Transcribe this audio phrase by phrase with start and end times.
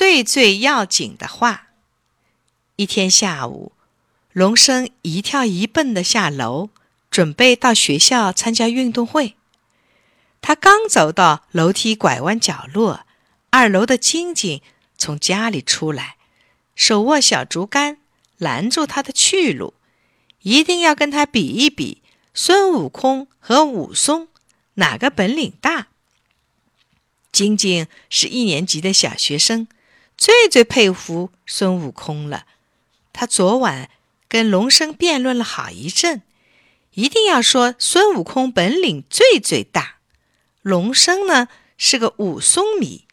[0.00, 1.66] 最最要紧的话。
[2.76, 3.72] 一天下午，
[4.32, 6.70] 龙生一跳一蹦的下楼，
[7.10, 9.36] 准备到学校参加运动会。
[10.40, 13.04] 他刚走到楼梯拐弯角落，
[13.50, 14.62] 二楼的晶晶
[14.96, 16.16] 从家里出来，
[16.74, 17.98] 手握小竹竿，
[18.38, 19.74] 拦住他的去路，
[20.40, 22.00] 一定要跟他比一比
[22.32, 24.28] 孙悟空和武松
[24.76, 25.88] 哪个本领大。
[27.30, 29.68] 晶晶是一年级的小学生，
[30.20, 32.44] 最最佩服孙悟空了。
[33.10, 33.88] 他昨晚
[34.28, 36.22] 跟龙生辩论了好一阵，
[36.92, 39.96] 一定要说孙悟空本领最最大。
[40.60, 43.06] 龙生呢是个武松迷，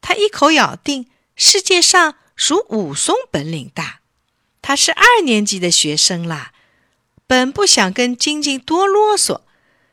[0.00, 4.00] 他一口咬定世界上属武松本领大。
[4.60, 6.52] 他是二年级的学生啦，
[7.28, 9.42] 本不想跟晶晶多啰嗦，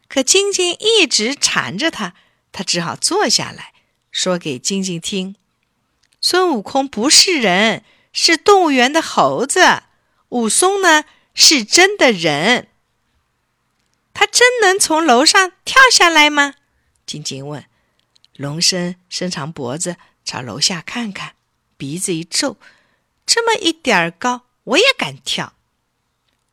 [0.09, 2.16] 可晶晶一直缠着他，
[2.52, 3.73] 他只好坐下来
[4.12, 5.36] 说给晶晶听：
[6.28, 7.84] 孙悟空不是人。
[8.12, 9.84] 是动物园的猴子，
[10.30, 11.04] 武松呢
[11.36, 12.70] 是真的人。
[14.12, 16.56] 他真能从楼上跳下来吗？
[17.06, 17.66] 晶晶问。
[18.36, 21.34] 龙生伸长脖子朝楼下看看，
[21.78, 22.58] 鼻子一皱
[23.28, 25.54] ：“这么一点儿高，我也敢跳。”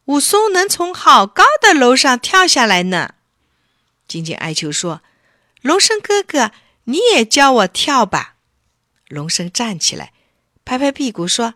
[0.04, 3.14] 武松能从好高的楼上跳下来呢。
[4.06, 5.00] 晶晶哀求说
[5.62, 6.50] ：“龙生哥哥，
[6.84, 8.31] 你也教我跳吧。”
[9.12, 10.12] 龙生站起来。
[10.64, 11.54] 拍拍屁股说：“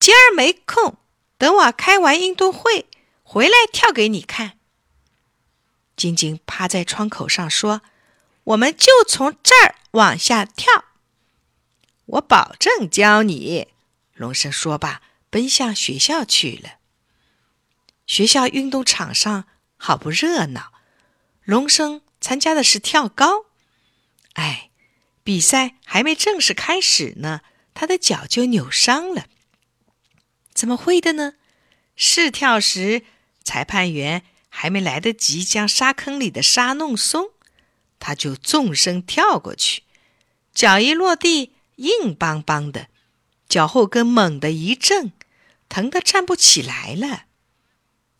[0.00, 0.96] 今儿没空，
[1.38, 2.86] 等我开完运动会
[3.22, 4.58] 回来跳给你看。”
[5.94, 7.82] 晶晶趴在窗口上说
[8.42, 10.86] ：“我们就从这儿往下跳。”
[12.06, 13.68] 我保证教你。”
[14.14, 16.78] 龙生说罢，奔向学校去了。
[18.06, 19.44] 学校运动场上
[19.76, 20.72] 好不热闹。
[21.44, 23.44] 龙生参加的是跳高。
[24.32, 24.69] 哎，
[25.22, 27.40] 比赛还没正式开始呢。
[27.72, 29.26] 他的脚就扭伤了，
[30.52, 31.34] 怎么会的呢？
[31.96, 33.04] 试跳时，
[33.42, 37.30] 裁判员还没来得及将沙坑里的沙弄松，
[37.98, 39.84] 他就纵身跳过去，
[40.52, 42.88] 脚一落地，硬邦邦的，
[43.48, 45.12] 脚后跟猛地一震，
[45.68, 47.24] 疼得站不起来了。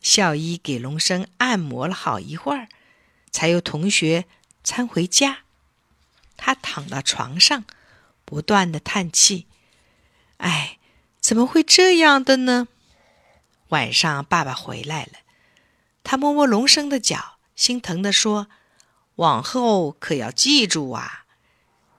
[0.00, 2.68] 校医给龙生按摩了好一会儿，
[3.30, 4.24] 才由同学
[4.64, 5.40] 搀回家。
[6.70, 7.64] 躺到床上，
[8.24, 9.48] 不断的叹气。
[10.36, 10.78] 哎，
[11.20, 12.68] 怎么会这样的呢？
[13.70, 15.18] 晚上爸爸回来了，
[16.04, 18.46] 他摸摸龙生的脚，心疼的说
[19.16, 21.24] ：“往后可要记住啊，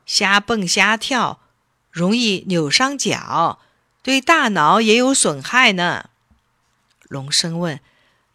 [0.06, 1.42] 瞎蹦瞎跳
[1.90, 3.60] 容易扭伤脚，
[4.02, 6.12] 对大脑也有损害呢。”
[7.10, 7.82] 龙生问：“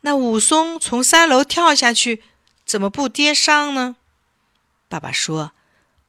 [0.03, 2.23] 那武松从三楼跳下去，
[2.67, 3.97] 怎么不跌伤呢？”
[4.89, 5.53] 爸爸说：“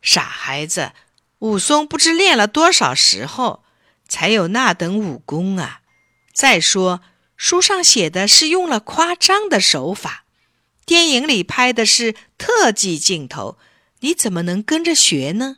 [0.07, 0.94] 傻孩子，
[1.40, 3.66] 武松不知练了多少时候。”
[4.09, 5.81] 才有那等武功啊！
[6.31, 7.01] 再说
[7.35, 10.23] 书上写的是用了夸张的手法，
[10.85, 13.57] 电影里拍的是特技镜头，
[14.00, 15.57] 你怎么能跟着学呢？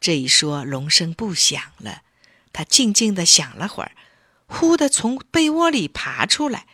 [0.00, 2.00] 这一说，龙生不想了。
[2.54, 3.92] 他静静的想了会儿，
[4.46, 6.66] 忽地从被窝里爬出来，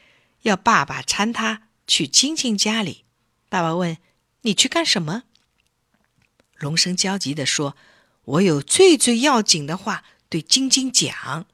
[0.43, 3.05] 要爸爸搀他去晶晶家里。
[3.49, 3.99] 爸爸问
[4.43, 5.25] ：“你去干什么？”
[6.59, 7.77] 龙生焦急地说
[8.25, 11.47] ：“我有最最要紧的话。”对晶晶讲，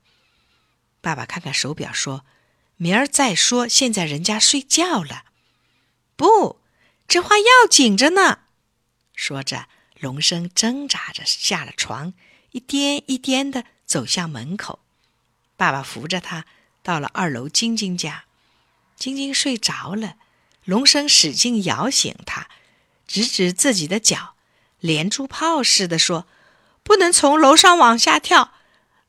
[1.00, 2.26] 爸爸看看手表，说
[2.76, 5.26] ：“明儿再说，现在人家睡觉了。”
[6.16, 6.60] 不，
[7.06, 8.40] 这话要紧着呢。
[9.14, 9.68] 说着，
[10.00, 12.14] 龙生挣扎着下了床，
[12.50, 14.80] 一颠一颠的走向门口。
[15.56, 16.46] 爸爸扶着他
[16.82, 18.24] 到了二楼晶晶家。
[18.96, 20.16] 晶晶睡着了，
[20.64, 22.48] 龙生使劲摇醒他，
[23.06, 24.33] 指指自己的脚，
[24.84, 26.26] 连珠炮似的说
[26.84, 28.50] ：“不能从楼上往下跳。”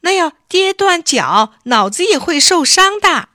[0.02, 3.28] 那要跌断脚，脑子也会受伤的。